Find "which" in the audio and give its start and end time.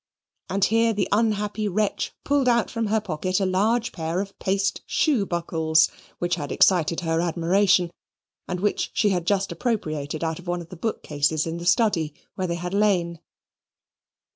6.17-6.33, 8.61-8.89